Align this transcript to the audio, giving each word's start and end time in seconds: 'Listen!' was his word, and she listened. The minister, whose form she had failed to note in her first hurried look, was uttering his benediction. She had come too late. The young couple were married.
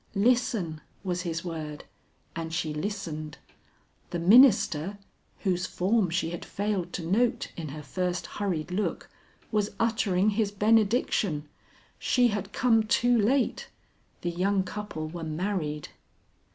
'Listen!' 0.15 0.81
was 1.03 1.21
his 1.21 1.45
word, 1.45 1.83
and 2.35 2.51
she 2.51 2.73
listened. 2.73 3.37
The 4.09 4.17
minister, 4.17 4.97
whose 5.41 5.67
form 5.67 6.09
she 6.09 6.31
had 6.31 6.43
failed 6.43 6.91
to 6.93 7.05
note 7.05 7.51
in 7.55 7.67
her 7.69 7.83
first 7.83 8.25
hurried 8.25 8.71
look, 8.71 9.11
was 9.51 9.75
uttering 9.79 10.31
his 10.31 10.49
benediction. 10.51 11.47
She 11.99 12.29
had 12.29 12.51
come 12.51 12.81
too 12.81 13.15
late. 13.15 13.69
The 14.21 14.31
young 14.31 14.63
couple 14.63 15.07
were 15.07 15.21
married. 15.23 15.89